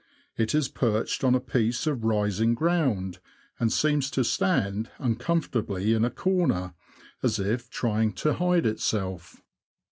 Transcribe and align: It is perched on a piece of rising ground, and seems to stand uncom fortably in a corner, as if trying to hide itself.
It 0.35 0.55
is 0.55 0.67
perched 0.67 1.23
on 1.23 1.35
a 1.35 1.39
piece 1.39 1.85
of 1.85 2.03
rising 2.03 2.55
ground, 2.55 3.19
and 3.59 3.71
seems 3.71 4.09
to 4.09 4.23
stand 4.23 4.89
uncom 4.97 5.43
fortably 5.47 5.93
in 5.95 6.03
a 6.03 6.09
corner, 6.09 6.73
as 7.21 7.37
if 7.37 7.69
trying 7.69 8.13
to 8.13 8.33
hide 8.33 8.65
itself. 8.65 9.43